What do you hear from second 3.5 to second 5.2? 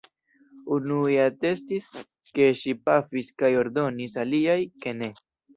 ordonis, aliaj, ke ne.